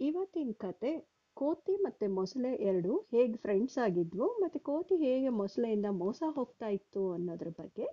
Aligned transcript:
ಇವತ್ತಿನ 0.00 0.52
ಕತೆ 0.58 0.92
ಕೋತಿ 1.36 1.74
ಮತ್ತು 1.76 2.14
ಮೊಸಳೆ 2.14 2.52
ಎರಡು 2.70 2.92
ಹೇಗೆ 3.10 3.36
ಫ್ರೆಂಡ್ಸ್ 3.36 3.78
ಆಗಿದ್ವು 3.78 4.26
ಮತ್ತು 4.42 4.58
ಕೋತಿ 4.60 4.96
ಹೇಗೆ 4.96 5.28
ಮೊಸಳೆಯಿಂದ 5.28 5.88
ಮೋಸ 6.02 6.22
ಹೋಗ್ತಾ 6.28 6.68
ಇತ್ತು 6.68 7.02
ಅನ್ನೋದ್ರ 7.12 7.48
ಬಗ್ಗೆ 7.48 7.86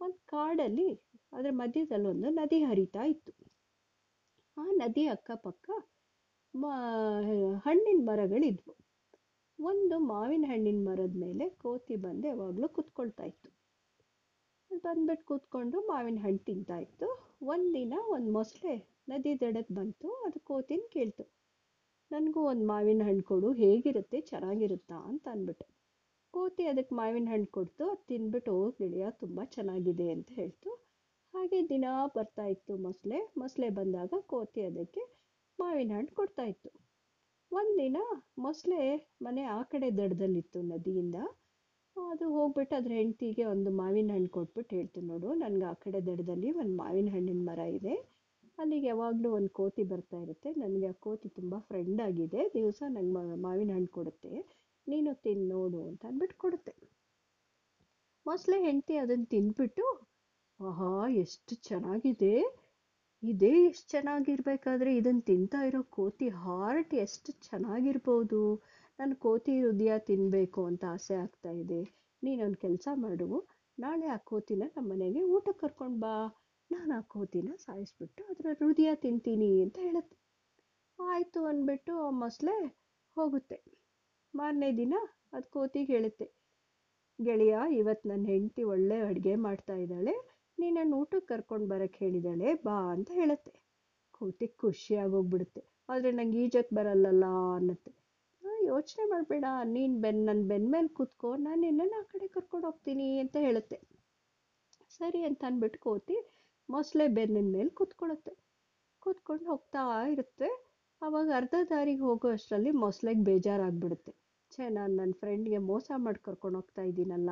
ಒಂದು 0.00 0.18
ಕಾಡಲ್ಲಿ 0.26 0.88
ಅದರ 1.32 1.50
ಮಧ್ಯದಲ್ಲಿ 1.52 2.08
ಒಂದು 2.08 2.28
ನದಿ 2.30 2.58
ಹರಿತಾ 2.64 3.02
ಇತ್ತು. 3.04 3.32
ಆ 4.56 4.64
ನದಿ 4.72 5.04
ಅಕ್ಕಪಕ್ಕ 5.06 5.70
ಹಣ್ಣಿನ 7.64 8.00
ಮರಗಳಿದ್ವು. 8.02 8.72
ಒಂದು 9.58 9.98
ಮಾವಿನ 9.98 10.44
ಹಣ್ಣಿನ 10.48 10.80
ಮರದ 10.88 11.14
ಮೇಲೆ 11.16 11.46
ಕೋತಿ 11.62 11.96
ಬಂದು 11.96 12.26
ಯಾವಾಗಲೂ 12.28 12.68
ಕುತ್ಕೊಳ್ತಾ 12.68 13.24
ಇತ್ತು. 13.24 13.48
ಬಂದ್ಬಿಟ್ಟು 14.84 15.26
ಕೂತ್ಕೊಂಡು 15.26 15.80
ಮಾವಿನ 15.80 16.18
ಹಣ್ಣು 16.22 16.42
ತಿಂತಾ 16.44 16.78
ಇತ್ತು. 16.78 17.08
ಒಂದಿನ 17.42 17.94
ಒಂದು 18.08 18.30
ಮೊಸಳೆ 18.32 18.74
ನದಿ 19.10 19.32
ದಡಕ್ಕೆ 19.40 19.74
ಬಂತು 19.74 20.08
ಅದು 20.26 20.38
ಕೋತಿನ 20.40 20.84
ಕೇಳ್ತು. 20.92 21.24
ನನಗೂ 22.10 22.40
ಒಂದು 22.42 22.64
ಮಾವಿನ 22.66 23.02
ಹಣ್ಣು 23.02 23.24
ಕೊಡು, 23.24 23.48
ಹೇಗಿರುತ್ತೆ, 23.52 24.18
ಚೆನ್ನಾಗಿರುತ್ತಾ? 24.20 24.98
ಅಂತ 25.10 25.24
ಅಂದ್ಬಿಟ್ಟು 25.28 25.66
ಕೋತಿ 26.34 26.64
ಅದಕ್ಕೆ 26.64 26.94
ಮಾವಿನ 26.94 27.28
ಹಣ್ಣು 27.28 27.48
ಕೊಡ್ತು, 27.50 27.84
ಅದು 27.90 28.02
ತಿನ್ಬಿಟ್ಟು 28.06 28.50
ಹೋಗಿ 28.52 28.76
ಗೆಳೆಯ 28.78 29.06
ತುಂಬ 29.22 29.40
ಚೆನ್ನಾಗಿದೆ 29.44 30.06
ಅಂತ 30.12 30.28
ಹೇಳ್ತು. 30.32 30.70
ಹಾಗೆ 31.34 31.58
ದಿನ 31.68 31.84
ಬರ್ತಾ 32.16 32.44
ಇತ್ತು 32.46 32.72
ಮೊಸಳೆ. 32.76 33.18
ಮೊಸಳೆ 33.38 33.68
ಬಂದಾಗ 33.70 34.12
ಕೋತಿ 34.26 34.60
ಅದಕ್ಕೆ 34.60 35.02
ಮಾವಿನ 35.58 35.92
ಹಣ್ಣು 35.92 36.12
ಕೊಡ್ತಾ 36.14 36.44
ಇತ್ತು. 36.44 36.70
ಒಂದಿನ 37.52 37.98
ಮೊಸಳೆ 38.38 38.82
ಮನೆ 39.22 39.42
ಆ 39.58 39.60
ಕಡೆ 39.62 39.88
ದಡದಲ್ಲಿತ್ತು 39.90 40.60
ನದಿಯಿಂದ. 40.62 41.18
ಅದು 41.96 42.26
ಹೋಗ್ಬಿಟ್ಟು 42.34 42.74
ಅದ್ರ 42.76 42.92
ಹೆಂಡತಿಗೆ 42.92 43.44
ಒಂದು 43.44 43.70
ಮಾವಿನ 43.70 44.10
ಹಣ್ಣು 44.12 44.28
ಕೊಟ್ಬಿಟ್ಟು 44.28 44.72
ಹೇಳ್ತು 44.76 45.00
ನೋಡು, 45.00 45.28
ನನಗೆ 45.34 45.64
ಆ 45.64 45.74
ಕಡೆ 45.84 46.00
ದಡದಲ್ಲಿ 46.06 46.50
ಒಂದು 46.52 46.74
ಮಾವಿನ 46.76 47.08
ಹಣ್ಣಿನ 47.08 47.42
ಮರ 47.48 47.60
ಇದೆ. 47.78 47.94
ಅಲ್ಲಿಗೆ 48.60 48.86
ಯಾವಾಗಲೂ 48.86 49.28
ಒಂದು 49.30 49.50
ಕೋತಿ 49.50 49.82
ಬರ್ತಾ 49.82 50.16
ಇರುತ್ತೆ. 50.16 50.50
ನನಗೆ 50.54 50.86
ಆ 50.86 50.96
ಕೋತಿ 51.00 51.28
ತುಂಬ 51.28 51.54
ಫ್ರೆಂಡ್ 51.58 52.00
ಆಗಿದೆ. 52.00 52.40
ದಿವಸ 52.54 52.82
ನಂಗೆ 52.88 53.40
ಮಾವಿನ 53.42 53.70
ಹಣ್ಣು 53.70 53.88
ಕೊಡುತ್ತೆ. 53.88 54.32
ನೀನು 54.86 55.14
ತಿನ್ನು 55.22 55.48
ನೋಡು 55.48 55.80
ಅಂತ 55.88 56.04
ಅಂದ್ಬಿಟ್ಟು 56.06 56.38
ಕೊಡುತ್ತೆ. 56.38 56.74
ಮೊಸಳೆ 58.26 58.58
ಹೆಂಡತಿ 58.62 58.96
ಅದನ್ನು 58.96 59.26
ತಿಂದ್ಬಿಟ್ಟು 59.26 59.84
ಆಹಾ, 60.60 61.08
ಎಷ್ಟು 61.08 61.54
ಚೆನ್ನಾಗಿದೆ. 61.68 62.34
ಇದೇ 63.22 63.52
ಎಷ್ಟು 63.64 63.90
ಚೆನ್ನಾಗಿರ್ಬೇಕಾದ್ರೆ 63.90 64.96
ಇದನ್ನು 64.96 65.20
ತಿಂತಾ 65.20 65.60
ಇರೋ 65.62 65.82
ಕೋತಿ 65.82 66.28
ಹಾರ್ಟ್ 66.28 66.94
ಎಷ್ಟು 66.94 67.32
ಚೆನ್ನಾಗಿರ್ಬೋದು. 67.32 68.40
ನಾನು 68.98 69.16
ಕೋತಿ 69.16 69.54
ಹೃದಯ 69.60 69.92
ತಿನ್ನಬೇಕು 69.98 70.60
ಅಂತ 70.66 70.84
ಆಸೆ 70.88 71.14
ಆಗ್ತಾ 71.14 71.50
ಇದೆ. 71.50 71.80
ನೀನೊಂದು 72.22 72.56
ಕೆಲಸ 72.56 72.88
ಮಾಡು. 72.94 73.28
ನಾಳೆ 73.78 74.06
ಆ 74.06 74.16
ಕೋತಿನ 74.16 74.62
ನಮ್ಮ 74.76 74.92
ಮನೆಗೆ 74.92 75.22
ಊಟಕ್ಕೆ 75.22 75.60
ಕರ್ಕೊಂಡು 75.60 76.00
ಬಾ. 76.00 76.14
ನಾನು 76.70 76.98
ಆ 76.98 77.00
ಕೋತಿನ 77.00 77.52
ಸಾಯಿಸ್ಬಿಟ್ಟು 77.56 78.24
ಅದರ 78.24 78.46
ಹೃದಯ 78.58 78.90
ತಿಂತೀನಿ 78.94 79.62
ಅಂತ 79.62 79.78
ಹೇಳುತ್ತೆ. 79.78 80.16
ಆಯಿತು 80.98 81.44
ಅಂದ್ಬಿಟ್ಟು 81.44 82.06
ಆ 82.06 82.10
ಮೊಸಳೆ 82.10 82.56
ಹೋಗುತ್ತೆ. 83.16 83.64
ಮಾರನೇ 84.34 84.72
ದಿನ 84.72 84.94
ಅದು 85.32 85.50
ಕೋತಿಗೆ 85.50 85.92
ಹೇಳುತ್ತೆ. 85.92 86.26
ಗೆಳೆಯ 87.18 87.58
ಇವತ್ತು 87.72 88.08
ನನ್ನ 88.08 88.26
ಹೆಂಡತಿ 88.26 88.62
ಒಳ್ಳೆ 88.64 89.00
ಅಡುಗೆ 89.00 89.34
ಮಾಡ್ತಾ 89.34 89.74
ಇದ್ದಾಳೆ. 89.74 90.14
ನೀನನ್ನು 90.58 90.96
ಊಟಕ್ಕೆ 90.96 91.26
ಕರ್ಕೊಂಡು 91.26 91.66
ಬರೋಕ್ಕೆ 91.66 92.04
ಹೇಳಿದಾಳೆ, 92.04 92.54
ಬಾ 92.54 92.92
ಅಂತ 92.92 93.10
ಹೇಳುತ್ತೆ. 93.10 93.52
ಕೋತಿ 94.10 94.46
ಖುಷಿಯಾಗೋಗ್ಬಿಡುತ್ತೆ. 94.46 95.62
ಆದರೆ 95.88 96.12
ನಂಗೆ 96.12 96.38
ಈಜಕ್ಕೆ 96.44 96.74
ಬರಲ್ಲಲ್ಲ 96.74 97.24
ಅನ್ನತ್ತೆ. 97.56 97.92
ಯೋಚನೆ 98.64 99.04
ಮಾಡಬೇಡ. 99.10 99.44
ನೀನು 99.64 100.00
ಬೆನ್ 100.00 100.26
ನನ್ನ 100.26 100.48
ಬೆನ್ 100.48 100.70
ಮೇಲೆ 100.70 100.88
ಕೂತ್ಕೋ. 100.88 101.36
ನಾನು 101.36 101.60
ನಿನ್ನನ್ನು 101.60 102.00
ಆ 102.00 102.02
ಕಡೆ 102.02 102.28
ಕರ್ಕೊಂಡು 102.28 102.66
ಹೋಗ್ತೀನಿ 102.66 103.18
ಅಂತ 103.18 103.36
ಹೇಳುತ್ತೆ. 103.40 103.78
ಸರಿ 104.90 105.22
ಅಂತ 105.22 105.44
ಅಂದ್ಬಿಟ್ಟು 105.46 105.78
ಕೋತಿ 105.78 106.16
ಮೊಸಳೆ 106.70 107.06
ಬೆನ್ನಿನ 107.16 107.48
ಮೇಲೆ 107.56 107.70
ಕೂತ್ಕೊಳ್ಳುತ್ತೆ 107.78 108.32
ಕೂತ್ಕೊಂಡು 109.02 109.44
ಹೋಗ್ತಾ 109.50 109.82
ಇರುತ್ತೆ. 110.14 110.48
ಆವಾಗ 111.02 111.28
ಅರ್ಧ 111.36 111.54
ದಾರಿಗೆ 111.70 112.02
ಹೋಗೋ 112.08 112.28
ಅಷ್ಟರಲ್ಲಿ 112.36 112.72
ಮೊಸಳೆಗೆ 112.82 113.22
ಬೇಜಾರಾಗ್ಬಿಡುತ್ತೆ. 113.28 114.12
ಛೇ, 114.52 114.64
ನಾನು 114.68 114.92
ನನ್ನ 114.96 115.12
ಫ್ರೆಂಡ್ಗೆ 115.20 115.58
ಮೋಸ 115.70 115.90
ಮಾಡಿ 115.96 116.20
ಕರ್ಕೊಂಡು 116.26 116.58
ಹೋಗ್ತಾ 116.60 116.82
ಇದ್ದೀನಲ್ಲ, 116.82 117.30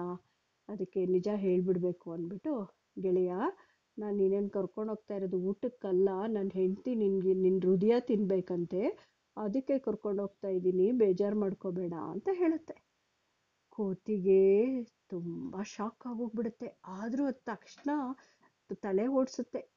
ಅದಕ್ಕೆ 0.68 1.01
ನಿಜ 1.07 1.29
ಹೇಳಿಬಿಡ್ಬೇಕು 1.45 2.07
ಅಂದ್ಬಿಟ್ಟು, 2.13 2.55
ಗೆಳೆಯ, 2.98 3.33
ನಾನು 3.96 4.17
ಇನ್ನೇನು 4.24 4.51
ಕರ್ಕೊಂಡು 4.51 4.90
ಹೋಗ್ತಾ 4.92 5.14
ಇರೋದು 5.17 5.39
ಊಟಕ್ಕಲ್ಲ 5.51 6.08
ನನ್ನ 6.36 6.51
ಹೆಂಡತಿ 6.55 6.92
ನಿನಗೆ 6.95 7.33
ನಿನ್ನ 7.45 7.61
ಹೃದಯ 7.67 7.95
ತಿನ್ಬೇಕಂತೆ, 8.11 8.83
ಅದಕ್ಕೆ 9.36 9.77
ಕರ್ಕೊಂಡು 9.79 10.20
ಹೋಗ್ತಾ 10.23 10.48
ಇದ್ದೀನಿ, 10.48 10.86
ಬೇಜಾರು 11.02 11.39
ಮಾಡ್ಕೋಬೇಡ 11.45 11.95
ಅಂತ 12.13 12.29
ಹೇಳುತ್ತೆ. 12.33 12.77
ಕೋತಿಗೆ 13.73 14.40
ತುಂಬ 15.08 15.63
ಶಾಕ್ 15.74 16.05
ಆಗೋಗ್ಬಿಡುತ್ತೆ. 16.11 16.68
ಆದರೂ 16.98 17.24
ಅದು 17.27 17.40
ತಕ್ಷಣ 17.45 17.90
ತಲೆ 18.74 19.06
ಓಡಿಸುತ್ತೆ. 19.06 19.70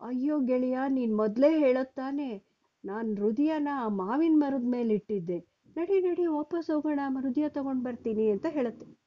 ಅಯ್ಯೋ 0.00 0.40
ಗೆಳೆಯ, 0.40 0.78
ನೀನು 0.88 1.16
ಮೊದಲೇ 1.16 1.58
ಹೇಳುತ್ತಾನೆ 1.58 2.46
ನಾನು 2.84 3.14
ಹೃದಯನ 3.14 3.68
ಆ 3.72 3.88
ಮಾವಿನ 3.88 4.32
ಮರದ 4.36 4.64
ಮೇಲೆ 4.66 4.94
ಇಟ್ಟಿದ್ದೆ. 4.94 5.38
ನಡಿ 5.76 6.00
ನಡಿ, 6.00 6.26
ವಾಪಸ್ 6.26 6.70
ಹೋಗೋಣ 6.70 7.00
ಹೃದಯ 7.20 7.48
ತಗೊಂಡು 7.48 7.84
ಬರ್ತೀನಿ 7.84 8.30
ಅಂತ 8.30 8.46
ಹೇಳುತ್ತೆ. 8.50 9.04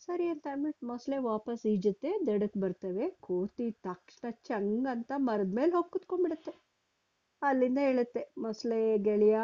ಸರಿ 0.00 0.26
ಅಂತ 0.26 0.46
ಅಂದ್ಬಿಟ್ಟು 0.52 0.86
ಮೊಸಳೆ 0.86 1.18
ವಾಪಸ್ 1.18 1.66
ಈಜುತ್ತೆ. 1.66 2.26
ದಡಕ್ಕೆ 2.26 2.60
ಬರ್ತವೆ. 2.60 3.10
ಕೋತಿ 3.10 3.70
ತಕ್ಷಣ 3.70 4.30
ಚಂಗ್ 4.30 4.88
ಅಂತ 4.88 5.12
ಮರದ 5.16 5.54
ಮೇಲೆ 5.54 5.72
ಹೋಗಿ 5.72 5.90
ಕುತ್ಕೊಂಡ್ಬಿಡುತ್ತೆ. 5.90 6.62
ಅಲ್ಲಿಂದ 7.42 7.78
ಹೇಳುತ್ತೆ, 7.78 8.32
ಮೊಸಳೆ 8.38 8.98
ಗೆಳೆಯ, 8.98 9.38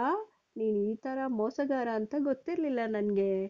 ನೀನು 0.57 0.79
ಈ 0.79 0.95
ಥರ 0.95 1.19
ಮೋಸಗಾರ 1.27 1.89
ಅಂತ 1.95 2.15
ಗೊತ್ತಿರಲಿಲ್ಲ 2.19 2.79
ನನಗೆ. 2.87 3.47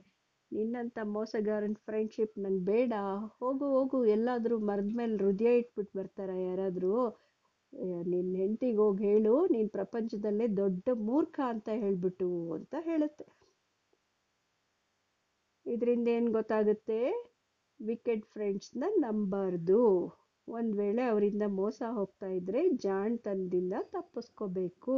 ನಿನ್ನಂಥ 0.53 0.99
ಮೋಸಗಾರನ 1.15 1.77
ಫ್ರೆಂಡ್ಶಿಪ್ 1.87 2.37
ನಂಗೆ 2.45 2.65
ಬೇಡ. 2.71 2.93
ಹೋಗು 3.41 3.67
ಹೋಗು, 3.75 3.99
ಎಲ್ಲಾದರೂ 4.17 4.57
ಮರದ 4.69 4.93
ಮೇಲೆ 5.01 5.17
ಹೃದಯ 5.25 5.61
ಇಟ್ಬಿಟ್ಟು 5.63 5.95
ಬರ್ತಾರ 5.99 6.31
ಯಾರಾದರೂ? 6.43 6.95
ನಿನ್ನ 8.13 8.33
ಹೆಂಡತಿಗೆ 8.43 8.81
ಹೋಗಿ 8.85 9.05
ಹೇಳು, 9.11 9.35
ನೀನು 9.55 9.71
ಪ್ರಪಂಚದಲ್ಲೇ 9.79 10.47
ದೊಡ್ಡ 10.63 10.89
ಮೂರ್ಖ 11.09 11.39
ಅಂತ 11.55 11.69
ಹೇಳ್ಬಿಟ್ಟು 11.83 12.29
ಅಂತ 12.59 12.75
ಹೇಳುತ್ತೆ. 12.91 13.27
ಇದರಿಂದ 15.67 16.09
ಏನು 16.19 16.31
ಗೊತ್ತಾಗುತ್ತೆ? 16.33 17.01
ವಿಕೆಟ್ 17.81 18.25
ಫ್ರೆಂಡ್ಸ್ನ 18.35 18.85
ನಂಬಾರ್ದು. 19.05 19.81
ಒಂದು 20.49 20.75
ವೇಳೆ 20.77 21.03
ಅವರಿಂದ 21.03 21.45
ಮೋಸ 21.59 21.81
ಹೋಗ್ತಾ 21.99 22.29
ಇದ್ರೆ 22.39 22.61
ಜಾಣ್ತನದಿಂದ 22.85 23.75
ತಪ್ಪಿಸ್ಕೋಬೇಕು. 23.95 24.97